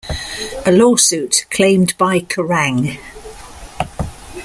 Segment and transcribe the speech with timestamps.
[0.65, 2.97] A lawsuit, claimed by Kerrang!